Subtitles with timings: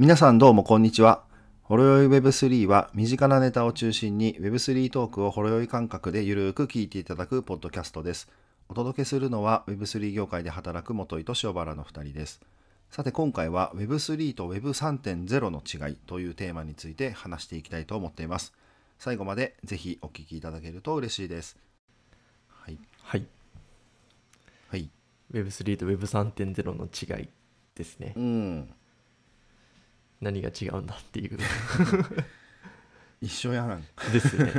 [0.00, 1.24] 皆さんどうもこんにちは。
[1.62, 8.30] ほろよい Web3 は身近なネタを中心に Web3 トークをほろよい感覚でゆるーく聞いていただくポッドキャストです。
[8.70, 12.40] お届けするのは Web3 業界で働く元井と塩原の2人です。
[12.90, 18.54] さて今回は Web3 と Web3.0 の違いというテーマについて話していきたいと思っています。
[18.98, 21.58] 最後までぜひお聞きいただけると嬉しいです。
[22.48, 22.78] はい。
[23.02, 23.26] はい。
[24.70, 24.88] はい。
[25.34, 27.28] Web3 と Web3.0 の違い
[27.74, 28.18] ですねう。
[28.18, 28.70] ん。
[30.20, 31.38] 何が違うんだっていう。
[33.20, 33.84] 一緒やん。
[34.12, 34.52] ですね。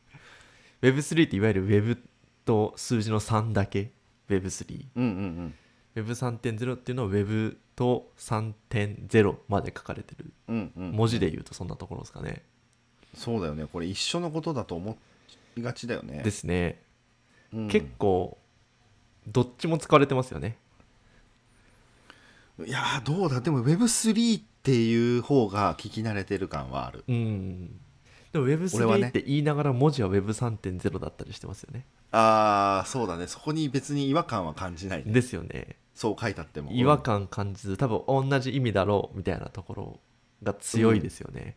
[0.82, 2.02] Web3 っていわゆる Web
[2.44, 3.92] と数字の3だけ
[4.28, 4.86] Web3。
[4.96, 5.54] うんうん
[5.96, 6.04] うん。
[6.04, 10.32] Web3.0 っていうのは Web と3.0まで書かれてる。
[10.48, 12.42] うんうん、文字で言うとそんなところですかね。
[13.14, 14.98] そうだよねこれ一緒のことだと思
[15.56, 16.82] いがちだよねですね。
[17.52, 18.36] うん結構、
[19.26, 20.58] どっちも使われてますよね。
[22.66, 23.40] いやーどうだ？
[23.40, 27.80] でも Web3 っていう方が聞き慣れてる感はあるうん。
[28.32, 31.86] でも俺は Web3 ねって言いながら文字は Web3.0 だったりしてますよね。
[32.12, 35.76] ああそうだねそこに別に違和感は感じないねですよね。
[35.94, 40.00] そう書いてあっても違和感感じず多分同じ意味だろうみたいなところ
[40.42, 41.56] が強いですよね。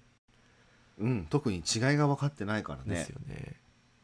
[0.97, 1.63] うん、うん特に違い
[1.97, 3.55] が分かってないからねですよね。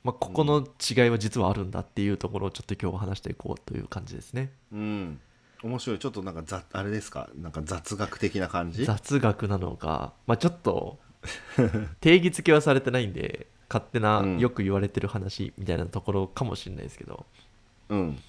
[0.03, 4.51] まあ、ここの違いは実はあるんだっていうところをちょっと今日は話していこうという感じですね。
[4.71, 5.19] うん
[5.65, 5.99] 面白い。
[5.99, 7.29] ちょっとなんかざあれですか？
[7.35, 8.85] なんか雑学的な感じ？
[8.85, 10.99] 雑学なのか、まあ、ちょっと
[11.99, 14.39] 定義付けはされてないんで勝手なうん。
[14.39, 17.25] よく言われてる話みたいなところかもしれないですけど、
[17.89, 18.19] うん。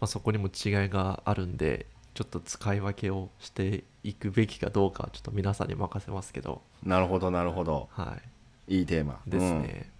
[0.00, 7.88] まあ、そこにも違いがあるんでちょっと使い分けをしていくべきかどうかはちょっと皆さんに任せますけど、なるほどなるほど。
[7.92, 8.16] は
[8.68, 9.20] い、いいテーマ。
[9.26, 9.90] ですね、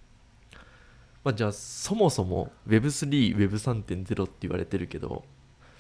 [1.25, 5.25] まあ、じゃあそもそも Web3、Web3.0 って言われてるけど、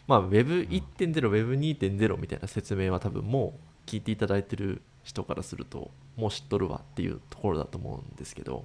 [0.06, 8.58] まあ、Web1.0、Web2.0 みたいな説明は多分もう聞いていただいてる人からするともう知っとるわっていうところだと思うんですけど。
[8.58, 8.64] うん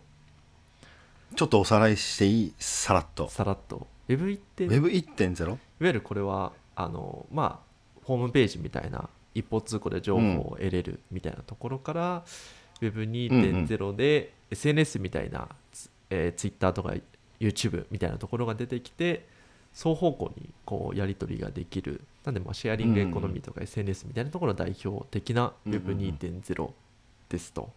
[1.36, 2.54] ちょっとおさらいしていい？
[2.58, 3.30] さらっと。
[3.30, 3.86] さらっと。
[4.08, 5.52] Web1.0 い Web1.0?
[5.52, 12.26] わゆるこれはあのまあホームページみたいな一方通行で情報を得れるみたいなところから、
[12.82, 16.94] Web2.0 で SNS みたいな、つえー、Twitter とか
[17.40, 19.28] YouTube みたいなところが出てきて
[19.74, 22.02] 双方向にこうやり取りができる。
[22.26, 25.98] なんでまあシェアリングエコノミーとか SNS みたいなところが代表的なうんうんうん。
[25.98, 26.72] Web2.0
[27.30, 27.72] ですと。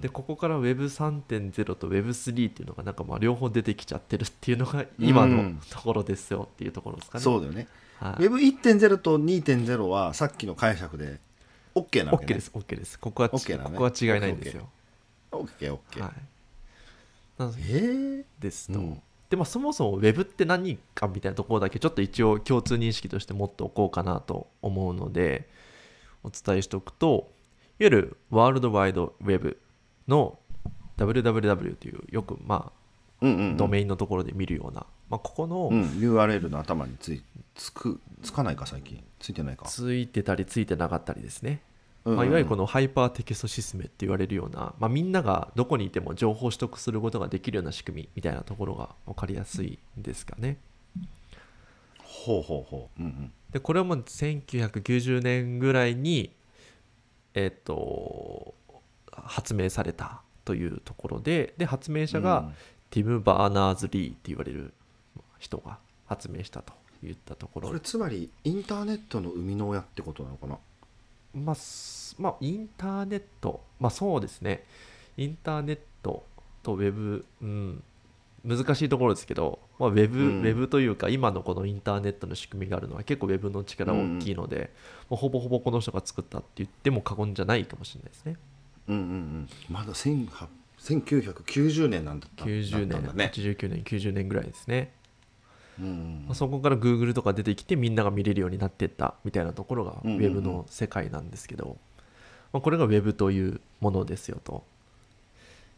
[0.00, 7.24] でここから Web3.0 と Web3 っていうのがなんかまあ両方出てきちゃってるっていうのが今のうんところですよっていうところですかね。
[7.24, 7.68] そうだよね。
[7.98, 11.20] はい、Web1.0 と2.0はさっきの解釈で
[11.74, 12.98] OK なわけ、OK ね、です OK です。
[12.98, 13.64] ここはち OK ね。
[13.64, 14.70] ここは違いないんですよ。
[15.32, 16.12] OKOK、はい、
[17.36, 18.24] なのでえー？
[18.40, 18.78] ですと。
[18.78, 25.48] うんでまあそもそも Web って何かみたいなところだけちょっと一応共通認識として持っておこうかなと思うので
[26.22, 27.30] お伝えしておくと
[27.78, 29.58] いわゆるワールドワイドウェブ
[30.08, 30.38] の
[30.96, 32.72] www というよくま
[33.20, 33.54] うんうんうん。
[33.54, 37.22] あドメインのところで見るような、まあ、ここのうん、URL の頭につい
[37.54, 39.02] つくつかないか最近？
[39.18, 41.60] ついてないか、ついてたりついてなかったりですね
[42.04, 50.58] まあ、いわゆるこのハイパーテキストシステムって言われるような、まあ、みんながどこにいても情報を取得することができるような仕組みみたいなところが分かりやすいですかね。
[52.04, 56.34] ほうほうほう、うんうん、でこれはもう1990年ぐらいに
[57.34, 58.54] えっ、と
[59.10, 62.50] 発明されたというところでで発明者が
[62.90, 64.72] ティム・バーナーズ・リーって言われる
[65.38, 66.72] 人が発明したと
[67.02, 67.68] いったところ。
[67.68, 70.58] うんこれつまりインターネットの生みの親ってことなのかな？
[71.38, 74.64] まあ、すまあ、インターネット、まあそうですね、
[75.16, 76.24] インターネット
[76.62, 77.82] とウェブ、うん、
[78.44, 80.40] 難しいところですけど、まあ、ウェブ、うん。
[80.40, 84.72] ウェブというか、今のこのインターネットの仕組みがあるのは結構ウェブの力大きいので、
[85.08, 88.36] もうほぼほぼこの人が作ったって言っても過言じゃないかもしれないですね。
[88.88, 89.48] うんうんうん。
[89.70, 90.28] まだ18
[90.78, 94.92] 1990年なんだった90年、ね、89年、90年ぐらいですね。
[95.80, 100.24] まあ、そこから Google とか出てきてみんなが見れるようになっていったみたいなところがウうんうんうん。
[100.24, 101.76] ェブの世界なんですけど、
[102.52, 104.64] まあ、これが Web というものですよと。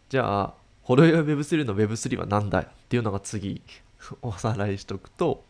[0.09, 3.63] じゃあホロヨ Web3 の Web3 は何だっていうのが次
[4.23, 5.45] おさらいしておくと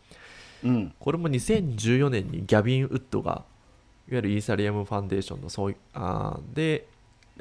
[0.63, 0.95] うん。
[0.99, 3.45] これも2014年にギャビン・ウッドが
[4.09, 6.87] いわゆるイーサリアムファンデーションのそういあーで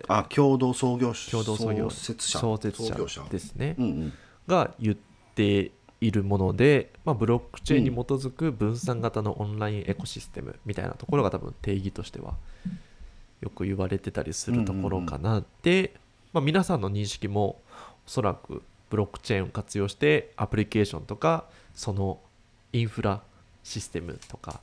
[0.08, 4.14] あ共同創業者共同創業創設者創設創業者ですね、うんうん。
[4.48, 4.98] が言っ
[5.36, 5.72] て
[6.02, 12.36] いるもので、まあ、ブロックチェーンに基づく分散型のオンラインエコシステムみたいなところが多分定義としては
[13.42, 15.94] よく言われてたりするところかなで、
[16.32, 17.62] まあ、皆さんの認識も
[18.06, 22.20] おそらくブロックチェーンを活用してアプリケーションとかその
[22.72, 23.22] インフラ
[23.64, 24.62] システムとか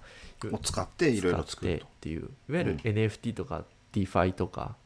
[0.51, 1.85] を使っていろいろ使って作ると。
[1.85, 2.79] っていういわゆるうん。
[2.79, 4.77] NFT とか DeFi とか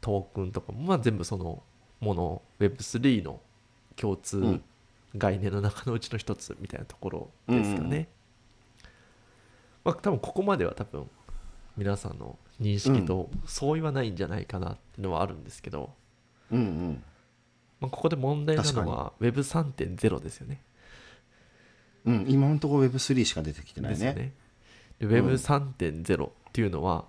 [0.00, 1.62] トークンとかもまあ全部その
[2.00, 3.40] もの Web3 の
[3.96, 4.62] 共通ん
[5.16, 8.06] 概念の中のうちの一つみたいなところですかね、うん
[9.84, 11.08] まあ多分ここまでは多分
[11.76, 15.94] 皆さんの認識と相違はないんじゃないかなっていうのはあるんですけど、
[16.50, 17.02] うんうん。
[17.80, 20.60] まあ、ここで問題なのは Web3.0 ですよね。
[22.04, 23.98] うん今のところ Web3 しか出てきてないね。
[23.98, 24.32] ですよね。
[24.98, 27.04] で Web3.0 っていうのは、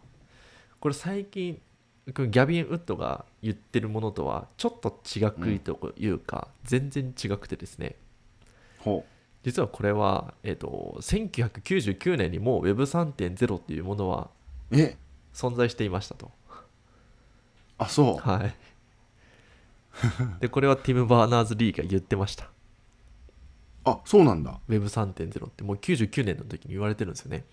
[0.80, 1.60] これ最近
[2.12, 7.96] ギャビン・ウッドが言ってるものとはちょっと違くいというか、全然違くてですね。
[8.80, 9.06] ほ
[9.44, 14.30] 実はこれは、えっと1999年にもう Web3.0 っていうものは
[15.34, 16.32] 存在していましたと。
[17.78, 18.30] あそう。
[18.30, 18.56] はい、
[20.42, 22.50] でこれはティム・バーナーズ・リーが言ってました。
[23.86, 24.60] あそうなんだ。
[24.68, 27.46] Web3.0 ってもう99年の時に言われてるんですよね。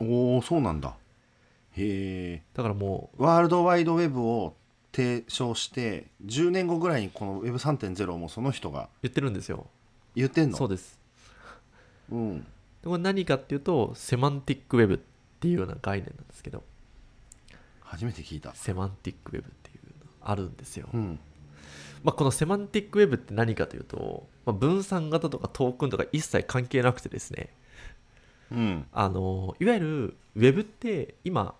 [0.00, 0.94] おおそうなんだ
[1.76, 2.42] へえ。
[2.54, 4.54] だからもうワールドワイドウェブを
[4.92, 9.66] 提唱して10年後ぐらいにこの Web3.0 もその人が言ってるんですよ。
[10.14, 10.56] 言ってんの？
[10.56, 11.00] そうです。
[12.10, 12.40] うん。
[12.40, 12.44] で
[12.84, 14.98] これ何かっていうとセマンティックウェブっ
[15.40, 16.62] ていうような概念なんですけど。
[17.80, 18.54] 初めて聞いた。
[18.54, 21.18] セマンティックウェブっていうのがあるんですよ、うん。
[22.02, 27.50] まあ、このセマンティックウェブって何かというと、まあ、分散型とかトークンとか一切関係なくてですね。
[28.50, 28.86] うん。
[28.92, 31.54] あのいわゆるウェブって今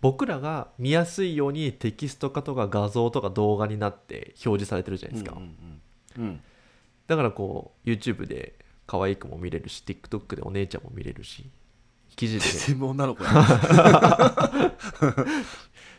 [0.00, 5.56] 僕らが見やすいようにテキスト化とか画像とか動画になって表示されてるじゃないですか、うん
[6.18, 6.40] うんうん。
[7.06, 8.54] だからこう YouTube で
[8.86, 11.50] 可愛い子も見れるし TikTok でお姉ちゃんも見れるし
[12.16, 12.46] 記事で。
[12.46, 13.30] 全部女の子や、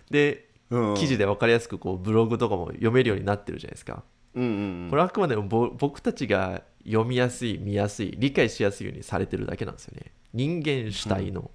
[0.10, 4.04] でうん、記事で分かりやすくこうブログとかも読めるようになってるじゃないですか。
[4.36, 4.50] うんうん
[4.84, 4.90] うん。
[4.90, 10.14] これはあくまでもぼ僕たちが読みやすい、見やすい、理解しやすいようにされてるだけなんですよね。
[10.34, 11.50] 人間主体のウ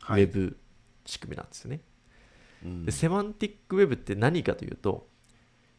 [0.00, 0.24] はい。
[0.24, 0.56] ェブ
[1.06, 1.80] 仕組みなんですよね。
[2.64, 2.84] うん。
[2.84, 5.08] でセマンティックウェブって何かというと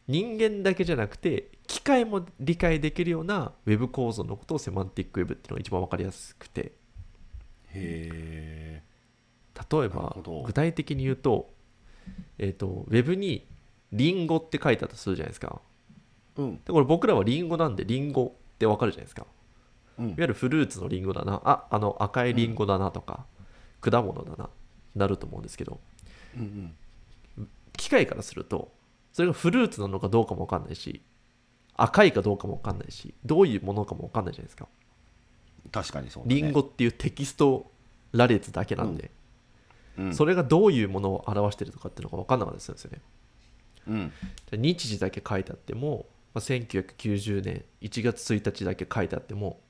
[0.06, 6.72] 人間だけじゃなくて機械も理解できるようなウェブ構造のことをセマンティックウェブっていうのが一番分かりやすくて。
[7.70, 8.82] へ
[9.70, 10.16] 例えば
[10.46, 11.50] 具体的に言うと,、
[12.38, 13.46] えー、とウェブに
[13.92, 15.60] リンゴって書いてあったとするじゃないですか。
[16.38, 16.56] えうん。
[16.64, 19.26] でこれ僕らはリンゴなんでリンゴってわかるじゃないですか。
[19.98, 20.06] うん。
[20.06, 23.26] いわゆるフルーツのリンゴだな、ああの赤いリンゴだなとか、
[23.80, 24.48] 果物だな、
[24.98, 25.80] なると思うんですけど、
[26.36, 26.74] うん
[27.76, 28.72] 機械からすると、
[29.12, 31.00] それがフルーツなのかどうかもわかんないし、
[31.76, 34.66] 赤いかどうかもわかんないし、どういうものかもわかんないじゃないですか。
[34.82, 34.88] うん
[35.70, 36.34] 確かにそうだね。
[36.34, 37.70] リンゴっていうテキスト
[38.12, 39.10] 羅列だけなんで、
[39.98, 40.14] うん。
[40.14, 43.00] それがどういうものを表してるとかっていうのがわかんなかったりするんですよね。
[43.88, 44.12] うん。
[44.50, 49.60] で日時だけ書いてあっても、まあ、1990年1月1日だけ書いてあっても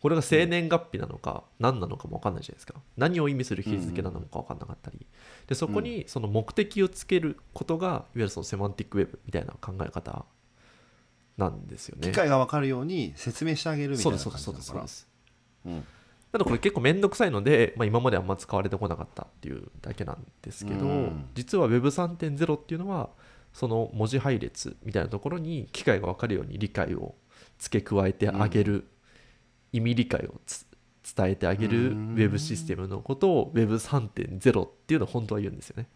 [0.00, 2.74] これが生年月日なのか何なのかも分かんないじゃないですか。
[2.96, 5.06] 何を意味する日付なのか分かんなかったり。
[5.46, 10.24] でそこにその目的をつけることがいわゆるそのセマンティックウェブみたいな考え方
[11.36, 12.08] なんですよね。
[12.08, 15.08] 機械が分かるように説明してあげるみたそいうな感じですそうですそうですそうです。
[15.66, 15.84] うん。
[16.32, 21.28] ただこれ結構面倒くさいので、まあ、今まであんま使われてこなかったっていうだけなんですけど、うん。
[21.34, 23.10] 実は Web3.0 っていうのは
[23.52, 27.14] その文字配列みたいなところに機械が分かるように理解を
[27.58, 28.86] 付け加えてあげる、
[29.76, 30.66] 意味理解をつ
[31.14, 32.14] 伝えてあげるうん。
[32.16, 35.86] Web システムのことを Web3.0 っていうのを本当は言うんですよね。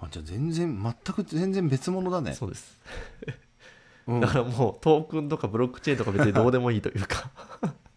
[0.00, 2.34] あじゃあ全然全く全然別物だね。
[2.34, 2.78] そうです。
[4.06, 4.20] うん。
[4.20, 7.30] だからもうトークンとかブロックチェーンとか別にどうでもいいというか。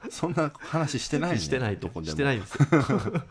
[0.09, 1.39] そんな話してないね。
[1.39, 2.11] してないどこでも。
[2.11, 2.67] してないんですよ。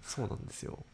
[0.00, 0.84] そうなんですよ。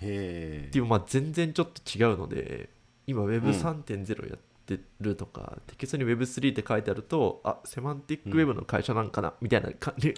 [0.00, 2.70] へえっていうまあ全然ちょっと違うので
[3.06, 10.14] 今 Web3.0 やってるとか、テキストに Web3 って書いてあるとあセマンティックウェブの会社なんかな、みたいな感じ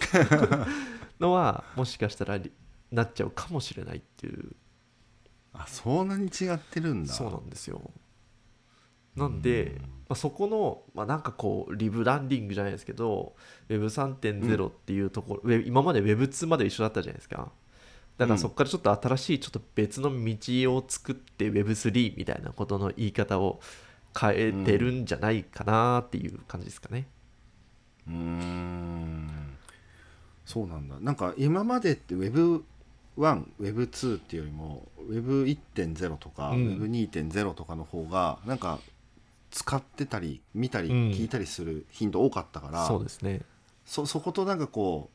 [1.19, 2.51] のはもしかしたらり
[2.91, 4.55] なっちゃうかもしれないっていう。
[5.53, 7.13] あそんなに違ってるんだ。
[7.13, 7.91] そうなんですよ。
[9.15, 9.77] なんで、
[10.07, 13.35] まあ、そこの、まあ、なんかこうリブランディングじゃないですけど
[13.67, 17.51] Web3.0 っていうところ、ウェブ今まで Web2 まで一緒だったじゃないですか。
[18.17, 23.61] だからそこからちょっと新しいちょっと別の道を作って Web3 みたいなことの言い方を
[24.17, 27.05] 変えてるんじゃないかなっていう感じですかね、
[28.07, 29.29] うーん。
[30.45, 30.95] そうなんだ。
[30.99, 36.81] なんか今までって Web1Web2 っていうよりも Web1.0 とか、うん。
[36.81, 38.79] Web2.0 とかの方がなんか
[39.51, 40.95] 使ってたり見たりうん。
[41.11, 43.41] 聞いたりする頻度多かったから、そうですね。
[43.85, 45.09] そそことなんかこ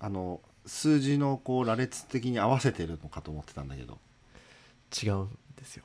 [0.00, 3.98] うあの数字のこう羅列的に合わせてるのかと思ってたんだけど。
[5.02, 5.84] 違うんですよ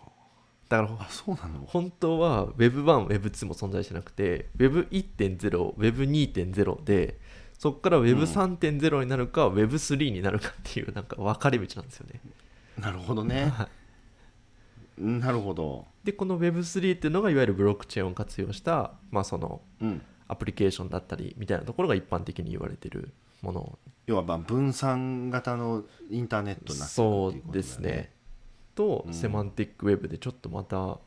[0.69, 1.65] だからあそうなの？
[1.65, 7.19] 本当は Web1、Web2 も存在してなくて Web1.0、Web2.0 で
[7.57, 12.21] そこから Web3.0 になるか Web3 になるかっていうなんか分かれ道なんですよね。
[12.79, 13.51] なるほどね。
[13.55, 13.67] は
[14.97, 15.03] い。
[15.03, 15.87] なるほど。
[16.03, 20.01] でこの Web3 っていうのがいわゆるブロックチェーンを活用した、まあ、そのうん。
[20.31, 23.79] アプリケーションだったりみたいなところが一般的に言われてるもの。
[24.05, 28.11] 要はまあ分散型のインターネットになってるそうですね
[28.79, 29.13] と、うん。
[29.13, 30.99] セマンティックウェブでちょっとまた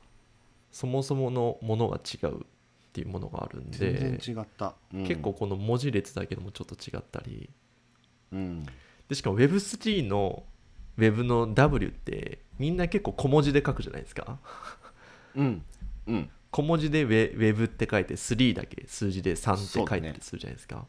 [0.71, 2.45] そもそものものが違うっ
[2.93, 5.07] ていうものがあるん全で然違った、うん。
[5.07, 7.49] 結構この文字列だけでもちょっと違ったり。
[8.33, 8.67] うん。
[9.09, 10.45] でしかも Web3 の
[10.99, 14.39] Web の W ってみんな結構小文字で書くじゃないですか。
[15.35, 15.63] うん。
[16.09, 16.31] うん。
[16.51, 20.87] 小文字でウェ Web って書いて3だけ数字で3って書いてたりするじゃないですか。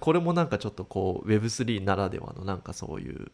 [0.00, 3.30] これもなんかちょっとこう Web3 ならではのなんかそういう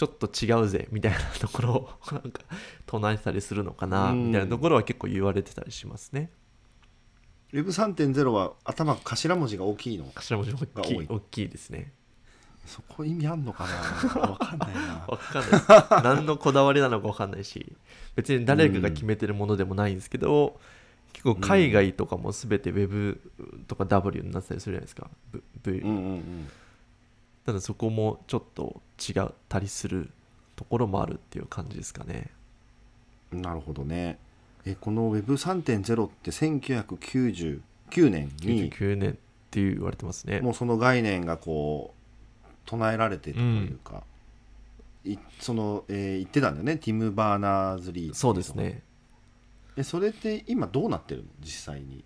[0.00, 2.42] ちょっと違うぜみたいなところを なんか
[2.86, 4.28] 唱えてたりするのかなうん。
[4.28, 6.30] みたいなところは結構言われてたりしますね。
[7.52, 10.10] Web3.0 は頭頭文字が大きいの？
[10.14, 11.06] 頭文字大きいい。
[11.06, 11.92] 大きいですね。
[12.64, 13.66] そこ意味あんのか
[14.14, 14.20] な？
[14.22, 15.04] わかんないな。
[15.06, 16.02] わかんない。
[16.16, 17.76] 何のこだわりなのかわかんないし
[18.16, 20.58] 別に誰かが決めてるものでもないんですけど、
[21.12, 23.20] 結構海外とかも全て Web
[23.68, 26.48] とか W になってたりするじゃないですか、v v うんうん
[27.46, 30.10] ただそこもちょっと違ったりする
[30.56, 32.30] ところもあるっていう感じですかね。
[33.32, 34.18] うんなるほどね。
[34.66, 39.14] えこの Web3.0 って1999年に99年っ
[39.50, 40.40] て言われてますね。
[40.40, 41.94] もうその概念がこ
[42.44, 44.02] う唱えられてたというか、
[45.04, 46.76] いその、えー言ってたんだよね。
[46.76, 48.82] ティム・バーナーズ・リーそうですね。
[49.76, 51.28] えそれって今どうなってるの？
[51.40, 52.04] 実際に。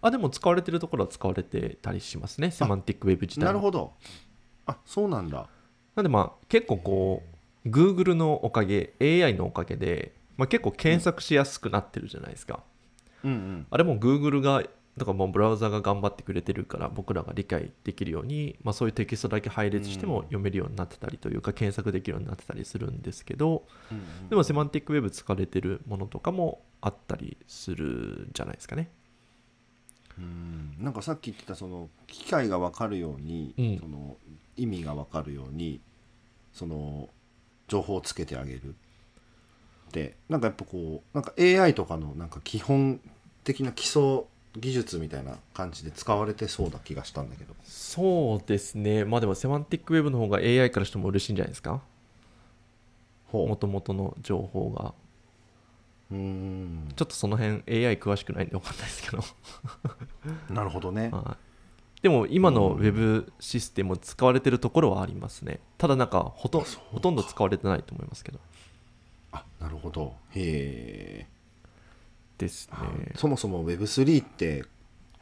[0.00, 2.50] あでも使われてるところは使われてたりしますね。
[2.50, 3.46] セマンティックウェブ自体も。
[3.46, 3.92] なるほど
[4.68, 5.48] あそうなんだ。
[5.96, 7.22] なんでまあ結構こ
[7.64, 12.60] う Google のおかげ AI のおかげで、まあ、結構検索しやすくなってるじゃないですか、
[13.24, 13.66] うんうん。
[13.68, 14.62] あれも Google が
[14.96, 24.28] だからもうブラウザが頑張ってくれてるから僕らが理解できるように、まあ、そういうテキストだけ配列しても読めるようになってたりというか検索できるようになってたりするんですけどうんうん。
[24.28, 28.90] でもセマンティックウェブ使われてるものとかもあったりするんじゃないですかね。
[30.18, 30.74] うん。
[30.80, 33.78] なんかさっき言ってたその機械が分かるように、うん。
[33.78, 34.16] その
[34.58, 35.80] 意味が分かるように
[36.52, 37.08] その
[37.68, 38.74] 情報をつけてあげる。
[39.92, 43.00] でなんかやっぱこうなんか AI とかのなんか基本
[43.44, 44.24] 的な基礎
[44.56, 47.54] 技術みたいな感じで使われてそうな気がしたんだけど。
[47.64, 49.04] そうですね。
[49.04, 51.80] まあでもセマンティックウェブの方が AI からしても嬉しいんじゃないですか？
[53.28, 54.94] ほもともとの情報が。
[56.10, 56.88] ううん。
[56.96, 59.22] ちょっとその辺 AI 詳しくないんで分かんないですけど。
[60.54, 61.10] なるほどね。
[61.12, 61.44] はい
[62.02, 62.82] でも今のうん。
[62.82, 65.60] Web システムを使われてるところはありますね。
[65.78, 68.38] ただなんかほとほとんど使われてないと思いますけど。
[69.32, 70.14] あなるほど。
[70.30, 71.26] へえ。
[72.38, 73.12] ですね。
[73.16, 74.64] そもそも Web3 って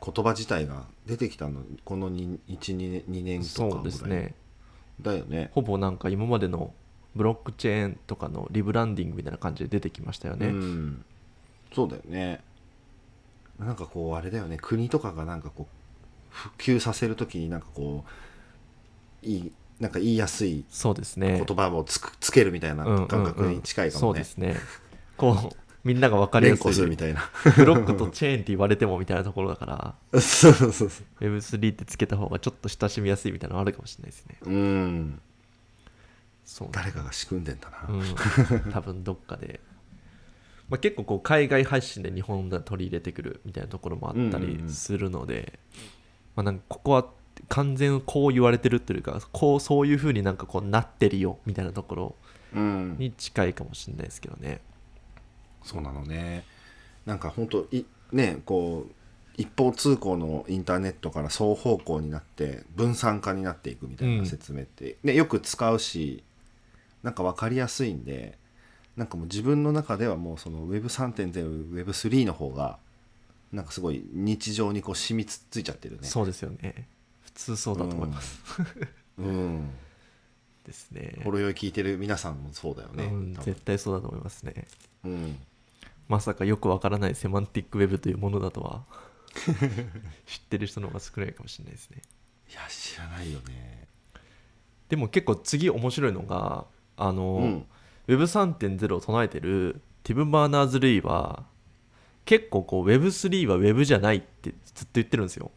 [0.04, 4.35] 言葉自体が出てきたのこの12年2年とそうですね。
[5.00, 5.50] だよね。
[5.54, 6.73] ほぼなんか今までの
[7.14, 11.04] ブロックチェーンとかのリブランディングみたいな感じで出てきましたよね、うん、
[11.75, 12.42] そうだよね。
[13.59, 14.59] なんかこうあれだよね。
[14.61, 15.66] 国とかがなんかこう
[16.37, 18.05] 普及させるときになんかこ
[19.23, 21.43] ういいなんか言いやすいそうですね。
[21.47, 23.09] 言葉をつくつけるみたいなうんうんうん。
[23.09, 24.00] 感覚に近いかもね。
[24.00, 24.57] そうですね。
[25.16, 27.31] こう みんなが分かりや連すいみたいな。
[27.57, 30.21] ブロックとチェーンって言われてもみたいなところだから。
[30.21, 30.90] そうそうそう
[31.21, 34.38] Web3 ってつけた方がちょっと親しみやすいみたいなのあるかもしれないですね。
[34.43, 35.21] うん。
[36.47, 39.61] そう誰かが仕組んでんだな、うん、多分どっかで、
[40.69, 45.59] まあ、結構こう海外発信で日本で取り入れてくるみたいなところもあったりするので、
[46.37, 47.07] まあ、なんかここは
[47.49, 52.14] 完全こう言われてるというかこうそういうふうになんかこうなってるよみたいなところ
[52.55, 54.61] うん、に近いかもしれないですけどね。
[55.62, 56.45] そうなのね。
[57.05, 58.93] なんか本当いねこう
[59.37, 66.25] 一方通行のインターネットから双方向になって分散化になっていくみたいな説明って、ね、よく使うし
[67.02, 68.38] なんか分かりやすいんで
[68.97, 72.78] なんかもう自分の中ではもうその Web3.0 Web3 の方が
[73.57, 76.07] なんかすごい日常にこう染みつついちゃってるね。
[76.07, 76.89] そうですよね。
[77.23, 78.41] 普通そうだと思います、
[79.19, 79.71] うん。
[80.65, 81.19] ですね。
[81.25, 84.67] ほろ酔い聞いてる皆さんもそうだよね、うん、絶対そうだと思いますね。
[85.05, 85.39] うん。
[86.07, 88.85] まさかよくわからないセマンティックウェブというものだとは。
[90.27, 92.03] 知ってる人の方が少ないかもしれないですね。
[92.51, 93.89] いや知らないよね。
[94.91, 97.67] でも結構次面白いのがあの、うん。
[98.09, 101.47] Web3.0 を唱えてるティム・バーナーズ・ルイは
[102.26, 105.50] 結構こう Web3 は Web じゃないってずっと言ってるんですよ。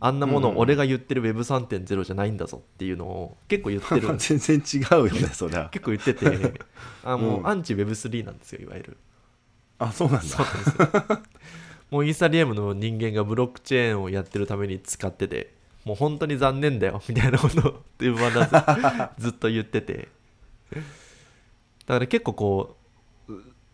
[0.00, 4.08] あんなもの俺が言ってる Web3.0 じゃないんだぞっていうのを結構言ってる。
[4.18, 5.68] 全然違うよね そりゃ。
[5.70, 6.60] 結構言ってて。
[7.04, 7.46] あもう、うん。
[7.46, 8.96] アンチ Web3 なんですよいわゆる。
[9.78, 10.24] あそうなんだ。
[10.26, 11.22] そうですよ。
[11.90, 15.52] もうイーサリアムの人間がブロックチェーンをやってるために使ってて
[15.84, 17.82] もう本当に残念だよみたいなことを
[19.18, 20.08] ずっと言ってて。
[20.72, 20.78] だ
[21.94, 22.81] から結構こう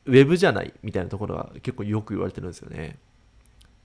[0.08, 2.98] ウェブじゃないみたいなところが結構よく言われてるんですよね。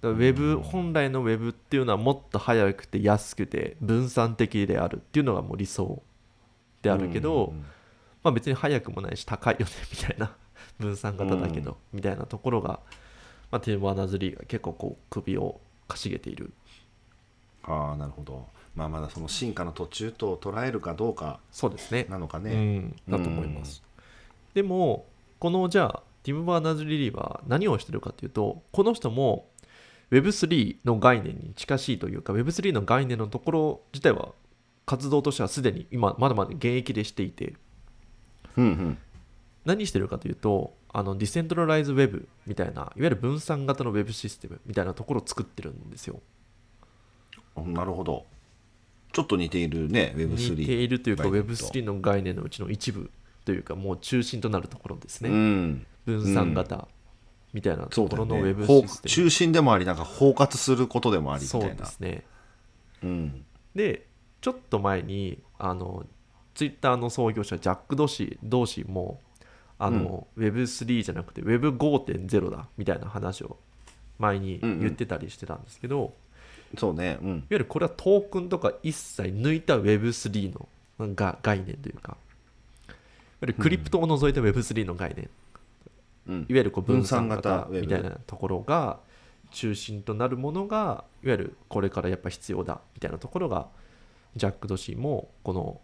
[0.02, 6.02] だからウェブ本来のウェブっていうのはもっと早くて安くて分散的であるっていうのがもう理想
[6.82, 7.66] であるけど、うん
[8.24, 10.34] まあ別に早くもないし高いよねみたいな
[10.80, 12.80] 分散型だけど、みたいなところが、
[13.52, 16.54] まあ、ティム・バーナーズ・リーが結構こう首をかしげている。
[17.64, 18.48] ああなるほど。
[18.76, 22.08] まあまだその進化の途中と捉えるかどうかそうですね。
[22.10, 23.84] なのかうね、ん、だと思います、
[24.54, 25.06] でも
[25.38, 29.50] このじゃあティム・バーナーズ・リーは何をしてるかというとこの人も
[30.12, 34.34] Web3 の概念に近しいというか Web3 の概念のところ自体は
[34.86, 37.56] 活動としてはすでに今まだまだ現役でしていて。
[38.58, 38.98] うん
[39.66, 46.22] 何してるかというとあのディセントラライズウェブみたいないわゆる分散型のウェブシステムみたいなところを作ってるんですよ。
[47.56, 48.26] うんなるほど。
[49.12, 51.54] ちょっと似ているね Web3 似ているというか概念と。
[51.54, 53.10] Web3 の概念のうちの一部
[53.46, 56.88] というかもう中心となるところですね、うん分散型
[57.54, 59.10] みたいなところのウェブシステム。
[59.10, 62.24] 中心でもありなんか包括することでもありみたそういなですね。
[63.04, 63.46] うん。
[63.76, 64.08] で
[64.42, 66.06] ちょっと前にあの
[66.56, 69.20] ツイッターの創業者ジャック・ドシー同士も
[69.80, 73.58] あの、Web3 じゃなくて Web5.0 だみたいな話を
[74.18, 76.12] 前に言ってたりしてたんですけど、いわ
[76.78, 77.18] そうね。
[77.22, 77.44] うん。
[77.50, 82.16] ゆるこれはトークンとか一切抜いた Web3 のが概念というか。
[82.88, 82.96] いわ
[83.42, 85.30] ゆるクリプトを除いた Web3 の概念、
[86.28, 86.36] うん。
[86.36, 89.00] いわゆるこう分散型型みたいなところが
[89.52, 93.68] 中心となるものがいわゆるこれからやっぱ必要だみたいなところが
[94.36, 95.80] ジャック・ドシーもこの、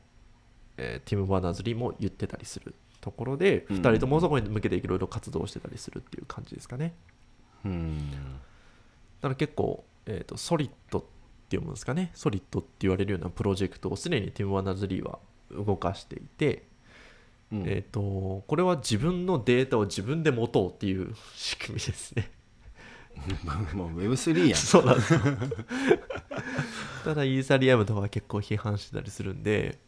[0.78, 3.78] えーティム・バーナーズ・リーも言ってたりするところでうん。
[3.78, 6.94] 2人ともそこに向けていろいろ活動してたりするっていう感じですかね。
[7.66, 8.12] うん。
[8.12, 12.12] だから結構、えー、とソリッドって読むんですかね。
[12.14, 15.20] ソリッドって言われるようなプロジェクトをすでにティム・バーナーズ・リーは
[15.52, 16.64] 動かしていて、
[17.52, 17.64] うん。
[17.66, 22.32] えー、とこれは自分のデータを自分で持とうっていう 仕組みですね。
[23.74, 24.58] もう Web3 やん。
[24.58, 25.14] そうなんです。
[25.14, 25.20] よ
[27.04, 29.80] ただイーサリアムとかは結構批判してたりするんで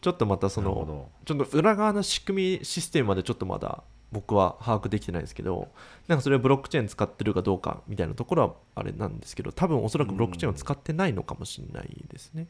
[0.00, 5.68] ちょっとまたそのちょっと裏側の仕組みシステムまでちょっとまだ僕は把握できてないですけど
[6.08, 12.48] なんかそれはブロックチェーン使ってるかどうかみたいなところはあれなんですけど多分おそらくブロックチェーンを使ってないのかもしれないですね。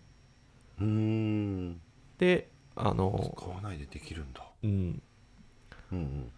[0.80, 1.80] うーん。
[2.18, 4.42] であの使わないでできるんだ。
[4.62, 5.02] うん。
[5.92, 6.32] うんうん。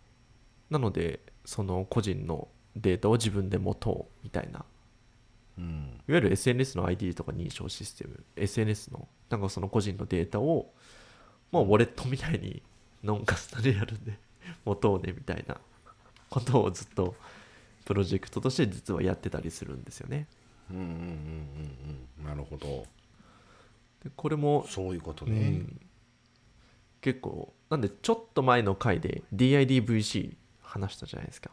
[0.71, 4.51] なのでその個人のデータを自分で持とうみたいな。
[4.51, 4.65] いわ
[5.59, 8.25] うんゆる SNS の ID とか認証システム。
[8.37, 9.07] SNS の。
[9.29, 10.73] なんかその個人のデータを
[11.51, 12.63] もうウォレットみたいに
[13.03, 14.19] ノンカスタでやるんで
[14.65, 15.59] 持とうねみたいな。
[16.33, 17.15] ことをずっと
[17.85, 20.27] プロジェクトとして実はやってたりするんですよね。
[20.71, 20.99] うんうんうんうん
[22.21, 22.25] うん。
[22.25, 22.87] なるほど。
[24.03, 25.81] でこれも、そういうことうねん、
[27.03, 31.51] 結構なんでちょっと前の回で DIDVC 話したじゃないですか。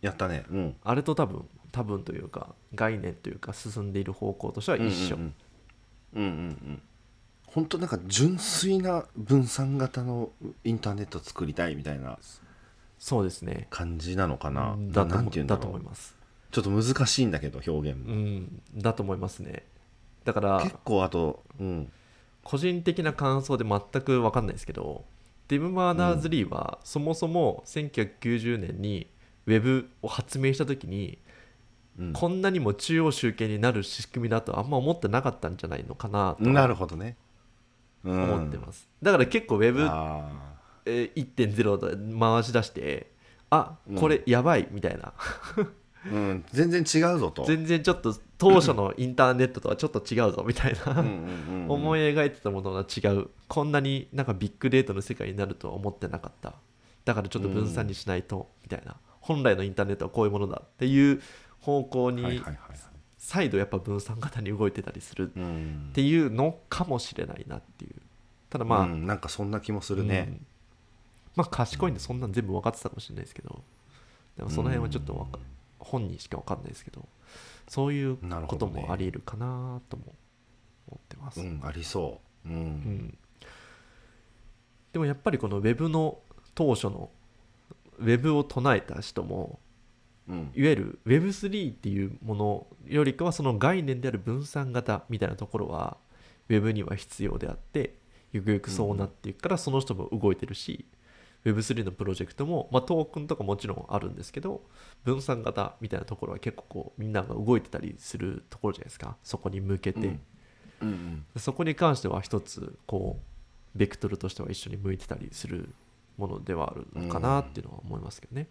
[0.00, 0.44] やったね。
[0.50, 0.76] うん。
[0.84, 5.32] あれと多分多分というか概念というか進んでいる方向としては一緒、うんうん
[6.14, 6.22] うん。
[6.22, 6.28] うんう
[6.72, 6.82] ん
[7.46, 10.30] 本当なんか純粋な分散型の
[10.64, 12.18] インターネット作りたいみたいな
[12.98, 13.68] そうですね。
[13.70, 14.76] 感じなのかな。
[14.90, 16.14] だとななんていうんだと思います。
[16.50, 18.62] ちょっと難しいんだけど表現うも、ん。
[18.76, 19.64] だと思いますね。
[20.24, 21.90] だから結構あとうん
[22.48, 25.04] 個人的な感想で全く分かんないですけど
[25.48, 29.06] ティム・バーナーズ・リーはそもそも1990年に
[29.44, 31.18] ウェブを発明した時に
[31.98, 32.12] うん。
[32.14, 37.16] こんなにも中央集権になる仕組みだとあんま思ってなかったんじゃないのかなとなるほどね、
[38.02, 40.30] うん、思ってます、だから結構ウェブあ
[40.86, 43.10] えー1.0で回し出して
[43.50, 45.66] あこれやばいみたいな、ー
[46.06, 47.44] うん、全然違うぞと。
[47.44, 51.70] 全然ちょっと当初のインターネットとはちょっと違うぞみたいな、うんうんうんうん。
[51.70, 53.28] 思い描いてたものが違う。
[53.48, 56.54] こんなになんかビッグデータの世界になるとは思ってなかった。
[57.04, 58.96] だからちょっと分散にしないと、みたいな。
[59.20, 61.20] 本来のインターネットはこういうものだっていう
[61.60, 62.42] 方向に
[63.18, 67.94] 再度やっぱ分散型に動いてたりするっうんていうのかもしれないなっていう。
[68.48, 70.46] ただまあ、うん、なんかそんな気もするね、うん。
[71.36, 73.62] まあ賢いんでそんなん全部分かってたかもしれないですけど。
[74.36, 75.40] でもその辺はちょっとわか
[75.88, 77.08] 本人しか分かんないですけど
[77.68, 80.14] そういうこともあり得るかなとも
[80.88, 82.54] 思ってます、うん、ありそう、うん。
[82.54, 83.18] うん。
[84.92, 86.18] でもやっぱりこの Web の
[86.54, 87.10] 当初の
[88.00, 89.58] Web を唱えた人も
[90.28, 90.52] うん。
[90.54, 95.96] いわゆる Web3 っていうものよりかはその概念である分散型みたいなところは
[96.48, 97.94] Web には必要であって
[98.32, 100.84] ゆくゆくそうなっていくからその人も動いてるし、
[101.52, 104.62] Web3 のプロジェクトも、まあ、トークンとかもちろんあるんですけど
[105.04, 109.16] 分散型みたいなところは結構こうみんなが動いてたりするところじゃないですか。
[109.22, 110.20] そこに向けて、うん。
[110.80, 110.88] うん
[111.34, 111.40] うん。
[111.40, 113.18] そこに関しては一つこ
[113.74, 115.68] うベクトルとしては一緒に向いてたりする
[116.16, 118.48] ものではあるのかなっていうのは思いますけどね。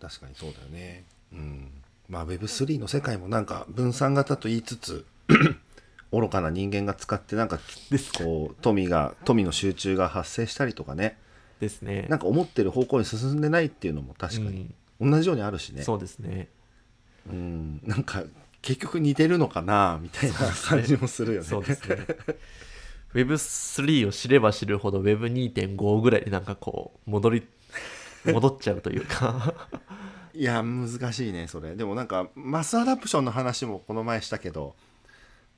[0.00, 1.04] 確かにそうだよね。
[1.32, 1.70] うん。
[2.08, 5.04] まあ Web3 の世界もなんか分散型と言いつつ
[6.12, 7.58] 愚かな人間が使ってなんか？
[8.16, 11.18] こう富が富の集中が発生したりとかね
[11.60, 12.06] ですね。
[12.08, 16.48] なんか思ってる方向に進んでないっていうのも確かに同じようにあるしね、そうですね。
[17.28, 18.24] うん、なんか
[18.62, 21.46] 結局似てるのかなみたいな感じもするよね。
[21.46, 21.98] そうですね。
[23.14, 27.46] Web3 を知れば知るほど Web2.5 ぐらいになんかこう戻り
[28.24, 29.54] 戻っちゃうというか
[30.34, 34.74] いや難しいねそれでもなんかマスアダプションの話もこの前したけど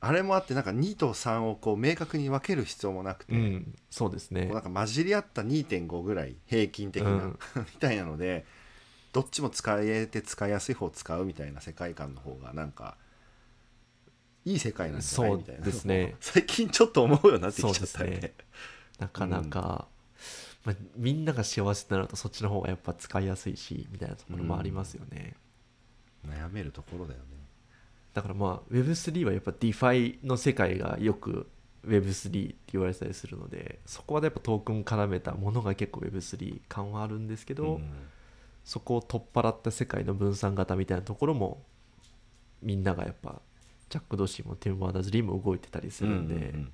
[0.03, 4.47] あれもあってなんか2と3をこう明確に分ける必要もなくて、うんそうですね。
[4.47, 7.39] なんか混じり合った2.5ぐらい平均的な、うん。
[7.57, 8.47] みたいなので
[9.13, 12.97] どっちも使えて使いやすい方を使うみたいな世界観の方がなんか
[14.47, 16.17] いい世界なんじゃないみたいなですね。
[16.21, 19.89] 最近ちょっと思うようになってきちゃったよねそうですなかなか、
[20.65, 25.35] まあ、みんなが幸せになるとそっちの方がやっぱ使いやすいしみたいなところもありますよね、
[26.27, 27.40] 悩めるところだよね
[28.15, 31.47] だからまあ Web3 はやっぱ DeFi の世界がよく
[31.87, 37.93] Web3 って言われてたりするのでそこはやっぱトークン絡めたものが結構 Web3 感はあるんですけど、うん
[38.65, 41.63] そこを取っ払った世界の分散型みたいなところも
[42.63, 43.41] みんながやっぱ
[43.89, 46.73] ジャック・ドシーもティム・バーナーズ・リーも動いてたりするんで、うんうん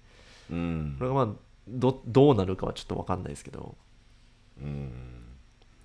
[0.51, 0.97] うん。
[0.99, 1.29] これがまあ
[1.69, 3.77] どどうなるかはちょっと分かんないですけど。
[4.61, 4.91] うん。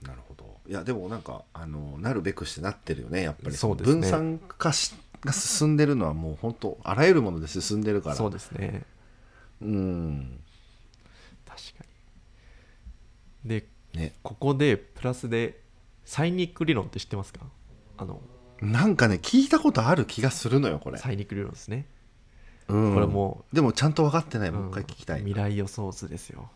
[0.01, 0.59] なるほど。
[0.67, 3.55] いやでもなんかあのなるべくしてなってるよねやっぱり。
[3.55, 8.15] 分散化しが進んでるのはもう本当あらゆるもので進んでるから。
[8.15, 8.83] そうですね。
[9.61, 10.39] うん。
[11.47, 11.85] 確か
[13.43, 13.49] に。
[13.49, 14.13] でね。
[14.23, 15.61] ここでプラスで
[16.05, 17.41] サイニック理論って知ってますか？
[17.97, 18.21] あの
[18.61, 21.87] なんかね聞いたことある気がするのよこれ、サイニック理論ですね、
[22.67, 22.93] うん。
[22.93, 24.55] これもでもちゃんと分かってない、うん。
[24.55, 25.19] もう一回聞きたい。
[25.19, 26.49] 未来予想図ですよ。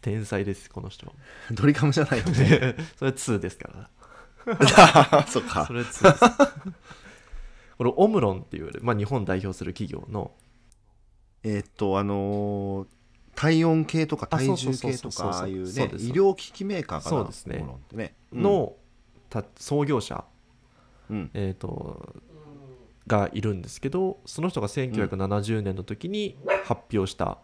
[0.00, 1.12] 天才ですこの人。
[1.52, 2.76] ドリカムじゃないよね。
[2.98, 3.88] それ2ですか
[4.46, 5.24] ら。
[5.26, 5.66] そっか。
[5.66, 6.02] それ2です
[7.76, 10.30] これオムロンっていう、まあ、日本代表する企業の
[11.42, 12.86] えーっとあのー
[13.34, 17.58] 体温計とかあ体重計とかああいうね医療機器メーカーかなそうですね。
[17.58, 18.14] モロンってね。
[18.32, 18.74] の、
[19.28, 20.24] た創業者、
[21.10, 21.30] うん。
[21.34, 22.14] えー、と
[23.06, 27.38] がいるんですけどその人が1970年の時に発表した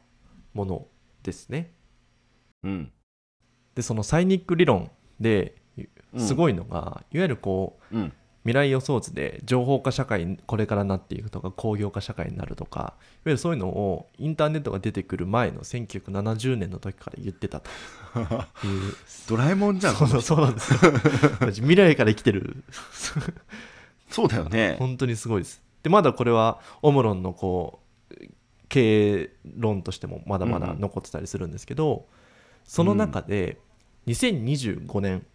[0.55, 0.87] もの
[1.23, 1.73] ですね。
[2.63, 2.93] うん。
[3.75, 5.57] でそのサイニック理論で
[6.13, 6.21] うん。
[6.21, 8.13] すごいのが、いわゆるこううん
[8.45, 12.95] 未来予想図で情報化社会にこれからなっていくとか工業化社会になるとかいわ
[13.27, 17.73] ゆるそういうのをインターネットが出てくる前の1970年の時から言ってたとい
[18.23, 18.95] う。
[19.29, 19.95] ドラえもんじゃん。
[19.95, 20.79] そうそうなんですよ。
[21.51, 22.65] 未来から生きてる。
[24.09, 24.77] そうだよね。
[24.79, 25.63] 本当にすごいです。
[25.83, 28.15] でまだこれはオムロンのこう
[28.69, 32.07] 経営論としてもまだまだ残ってたりするんですけど、
[32.65, 33.59] その中で
[34.07, 35.27] 2025年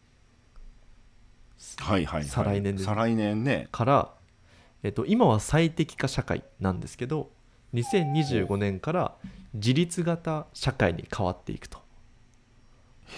[1.80, 2.24] はいはいはい。
[2.26, 2.86] 再来年です。
[2.86, 3.68] 再来年ね。
[3.72, 4.14] から、
[4.84, 7.32] えっと、今は最適化社会なんですけど
[7.74, 9.16] 2025年から
[9.54, 11.80] 自立型社会に変わっていくと。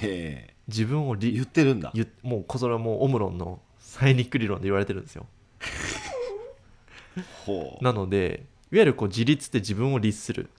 [0.01, 0.53] へえ。
[0.67, 1.91] 自分をリ言ってるんだ。
[1.93, 5.25] 言もうこそれはもうオムロンのサイニック理論で言われてるんですよ。
[7.45, 7.83] ほう。
[7.83, 10.49] なのでいわゆるこう自立って自分を律する、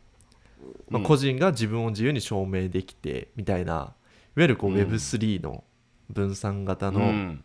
[0.89, 1.07] まあ、うん。
[1.07, 3.95] 個人が自分を自由に証明できてみたいないわ
[4.37, 4.77] ゆるこううん。
[4.77, 5.65] Web3 の
[6.11, 7.45] 分散型うのん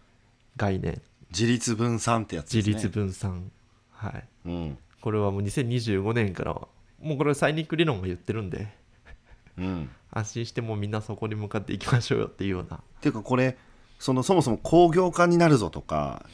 [0.56, 2.74] 概念、自立分散ってやつですね。
[2.74, 3.52] 自立分散。
[3.92, 4.24] はい。
[4.46, 4.78] うん。
[5.02, 6.68] これはもう2025年からは
[7.02, 8.68] もうこれサイニック理論が言ってるんで。
[9.58, 9.90] うん。
[10.12, 12.78] 安心してもうみんなそこに向かっていきましょうよっていうような。
[12.78, 13.58] っていうかこれ
[14.00, 16.26] そのそもそも工業化になるぞとか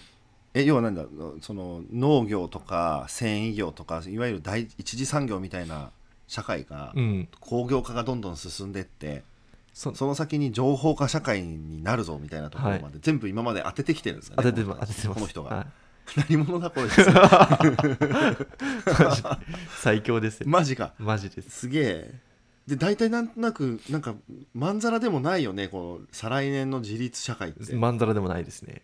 [0.54, 1.06] え要はなんだ
[1.42, 5.92] その農業とか繊維業とかいわゆる第一次産業みたいな
[6.28, 7.28] 社会がうん。
[7.40, 9.24] 工業化がどんどん進んでって
[9.80, 15.08] そその先に情報化社会になるぞみたいなところまで全部今まで当ててきてるんですよね、当てて当ててます。
[15.08, 15.68] この人が、はい。
[16.30, 16.98] 何者だこいつ。
[17.10, 17.58] マ
[19.16, 19.24] ジ
[19.78, 20.50] 最強ですよ。
[20.50, 20.94] マジか。
[21.00, 21.50] マジです。
[21.62, 22.20] すげえ。
[22.68, 24.16] で大体なんとなくなんか
[24.54, 27.74] まんざらでもないよねこの再来年の自立社会って。
[27.74, 28.82] まんざらでもないですね。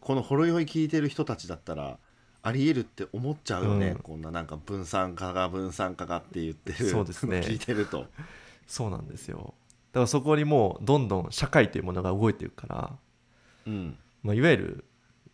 [0.00, 1.98] このほろ酔い聞いてる人たちだったら
[2.42, 3.98] ありえるって思っちゃうよね、うん。
[3.98, 6.88] こんななんか分散化が分散化がって言ってる。
[6.88, 7.40] そうですね。
[7.44, 8.06] 聞いてると。
[8.66, 9.52] そうなんですよ
[9.92, 12.96] だからそこにもうどんどん社会というものが動いていくから、
[13.66, 13.96] うん。
[14.22, 14.84] まあ、いわゆる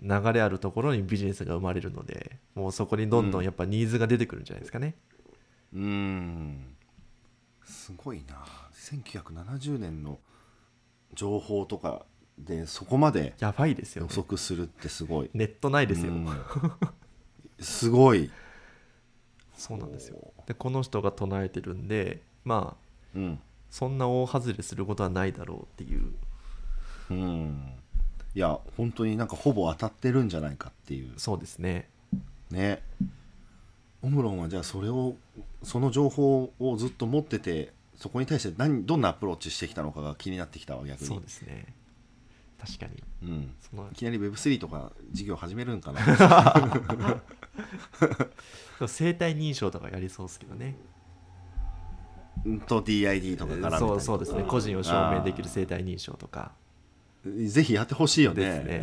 [0.00, 4.94] 流れあるところにビジネスが生まれるのでもうそこにどんどんやっぱニーズが出てくるんじゃないですかね、
[5.72, 6.76] うーん。
[7.64, 8.44] すごいな。
[8.74, 10.18] 1970年の
[11.14, 12.04] 情報とか
[12.38, 15.30] でそこまでやばいですよ、予ね、測するってすごい。
[15.32, 16.28] ネットないですよ、うん。
[17.60, 18.30] すごい。
[19.54, 20.32] そうなんですよ。
[20.46, 23.40] でこの人が唱えてるんでまあうん
[23.74, 26.12] そんな大外れすることはないだろうっていう。
[27.10, 27.72] うん。
[28.32, 31.10] いや本当になんかほぼ当たってるんじゃないかっていう。
[31.16, 31.90] そうですね。
[32.52, 32.84] ね。
[34.00, 35.16] オムロンはじゃあそれを
[35.64, 41.08] その情報をずっと持っててそこに対して何どんなアプローチしてきたのかが気になってきたわ逆に。
[41.08, 41.74] そうですね。
[42.64, 43.02] 確かに。
[43.24, 46.00] うん、そのいきなり Web3 とか授業始めるんかな。
[48.86, 50.76] 生体認証とかやりそうですけどね。
[50.88, 50.93] うん
[52.66, 53.70] と DID とかか。
[53.70, 54.44] らそうそうですね。
[54.46, 56.52] 個人を証明できる生体認証とか。
[57.24, 58.82] ぜひやってほしいよですね。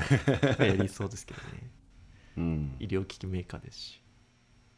[0.60, 1.70] ねやりそうですけどね。
[2.38, 4.02] うん、医療機器メーカーですし、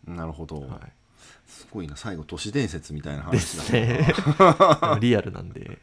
[0.05, 0.81] なるほど、は
[1.45, 1.95] すごいな。
[1.95, 4.13] 最後都市伝説みたいな話だすね。
[4.99, 5.79] リアルなんで。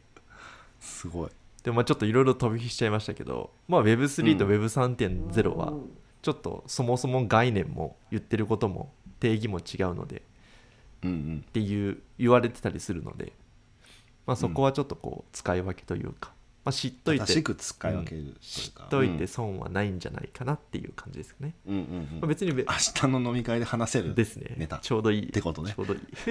[0.80, 1.30] すごい。
[1.62, 5.72] でもまあちょっといろいろ飛び火しちゃいましたけど、まあ、Web3 と Web3.0 は
[6.22, 10.22] ちょっとそもそも概念も言ってることも定義も違うので
[11.06, 13.32] っていう言われてたりするので、
[14.26, 16.32] まあ、そこはちょっとこう使い分けというか、
[16.64, 21.84] まあ、知っといて正しく使い分けるというか、知っといて損はないんじゃないかなっていう感じですね、うんうんうん。
[21.84, 24.14] うんまあ、別にべ明日の飲み会で話せる。
[24.14, 24.54] ですね。
[24.56, 24.78] ネタ。
[24.78, 25.28] ちょうどいい。
[25.28, 25.72] ってことね。
[25.74, 26.00] ちょうどいい。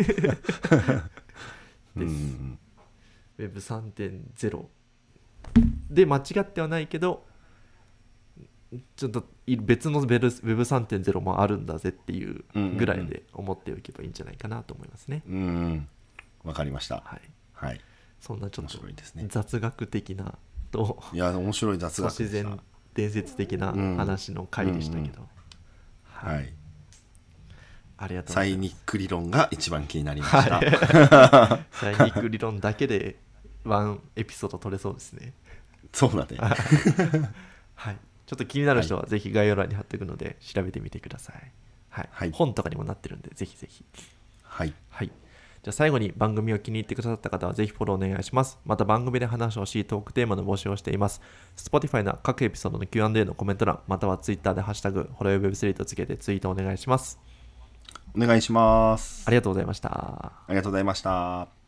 [1.98, 2.36] です。
[3.40, 4.66] Web3.0
[5.90, 7.26] で間違ってはないけど
[8.96, 12.44] ちょっとい別の Web3.0 もあるんだぜっていう
[12.78, 15.42] ぐらいで思っておけばいいんじゃないかなと思いますね、うんうん。
[15.44, 15.88] うん
[16.44, 17.02] わかりました。
[17.04, 17.22] はい、
[17.54, 17.82] はい。
[18.22, 19.26] そんなちょっ面と白いですね。
[19.28, 20.36] 雑学的な
[20.72, 22.38] といや面白い雑都学でした。
[22.40, 22.60] 市伝
[22.94, 25.28] 伝説的な話の回でしたけど、
[26.04, 26.54] はい。
[27.98, 28.68] ありがとうごサイざいます。
[28.68, 31.66] ニック理論が一番気になりました、はい。
[31.72, 33.18] サイニック理論だけで
[33.66, 35.34] ワンエピソード取れそうですね。
[35.92, 36.38] そうだね。
[37.76, 37.98] はい
[38.30, 41.52] ちょっと気になる人はぜひ概要欄に貼っておくので調べてみてください、
[41.90, 43.84] はいはい本とかにもなってるんでぜひぜひ
[44.44, 45.08] はいはい。
[45.08, 48.60] じゃあ最後に番組を気に入ってくださった方はぜひフォローお願いします。
[48.66, 51.22] また番組で話してほしいトークテーマの募集をしています。
[51.58, 57.20] Spotify の各エピソードの Q&A のコメント欄、または Twitter でハッシュタグ、ホロヨ Web3 とつけてツイートお願いします。
[58.16, 59.90] お願いしますありがとうございました。
[59.90, 61.59] ありがとうございました